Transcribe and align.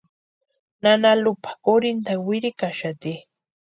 Nana 0.83 1.11
Lupa 1.23 1.51
kurhinta 1.63 2.11
wirikaxati. 2.25 3.13